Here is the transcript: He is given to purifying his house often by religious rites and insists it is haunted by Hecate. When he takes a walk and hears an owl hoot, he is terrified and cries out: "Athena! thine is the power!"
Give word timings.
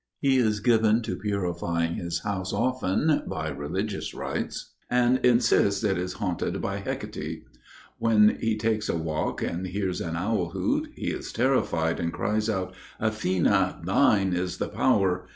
He 0.19 0.37
is 0.37 0.61
given 0.61 1.03
to 1.03 1.15
purifying 1.15 1.93
his 1.93 2.21
house 2.21 2.53
often 2.53 3.21
by 3.27 3.49
religious 3.49 4.15
rites 4.15 4.71
and 4.89 5.23
insists 5.23 5.83
it 5.83 5.95
is 5.99 6.13
haunted 6.13 6.59
by 6.59 6.77
Hecate. 6.77 7.43
When 7.99 8.29
he 8.39 8.57
takes 8.57 8.89
a 8.89 8.97
walk 8.97 9.43
and 9.43 9.67
hears 9.67 10.01
an 10.01 10.15
owl 10.15 10.49
hoot, 10.49 10.89
he 10.95 11.11
is 11.11 11.31
terrified 11.31 11.99
and 11.99 12.11
cries 12.11 12.49
out: 12.49 12.73
"Athena! 12.99 13.83
thine 13.85 14.33
is 14.33 14.57
the 14.57 14.69
power!" 14.69 15.27